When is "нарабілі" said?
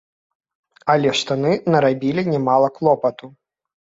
1.75-2.23